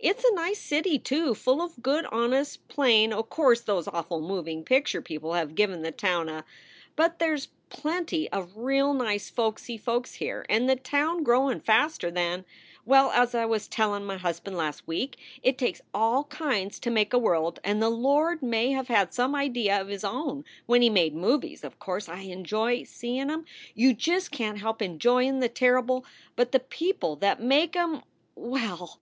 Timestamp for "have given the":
5.34-5.92